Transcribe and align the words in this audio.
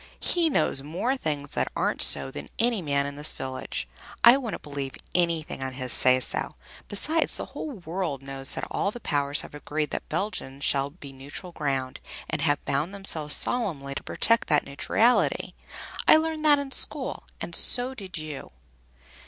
"He 0.19 0.49
knows 0.49 0.81
more 0.81 1.15
things 1.15 1.51
that 1.51 1.71
aren't 1.75 2.01
so 2.01 2.31
than 2.31 2.49
any 2.57 2.81
man 2.81 3.05
in 3.05 3.17
this 3.17 3.33
village. 3.33 3.87
I 4.23 4.35
wouldn't 4.35 4.63
believe 4.63 4.95
anything 5.13 5.61
on 5.61 5.73
his 5.73 5.93
say 5.93 6.19
so! 6.21 6.55
Besides, 6.89 7.35
the 7.35 7.45
whole 7.53 7.69
world 7.73 8.23
knows 8.23 8.55
that 8.55 8.65
all 8.71 8.89
the 8.89 8.99
Powers 8.99 9.41
have 9.41 9.53
agreed 9.53 9.91
that 9.91 10.09
Belgium 10.09 10.59
shall 10.59 10.89
be 10.89 11.13
neutral 11.13 11.51
ground, 11.51 11.99
and 12.27 12.41
have 12.41 12.65
bound 12.65 12.95
themselves 12.95 13.35
solemnly 13.35 13.93
to 13.93 14.01
protect 14.01 14.47
that 14.47 14.65
neutrality. 14.65 15.53
I 16.07 16.17
learned 16.17 16.43
that 16.45 16.57
in 16.57 16.71
school, 16.71 17.25
and 17.39 17.53
so 17.53 17.93
did 17.93 18.17
you." 18.17 18.53